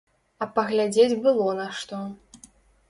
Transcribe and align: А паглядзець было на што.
А 0.45 0.47
паглядзець 0.59 1.19
было 1.27 1.47
на 1.61 1.67
што. 1.83 2.03